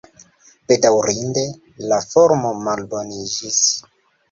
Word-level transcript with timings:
Bedaŭrinde, 0.71 1.43
la 1.93 2.01
formo 2.15 2.55
malboniĝis. 2.71 3.63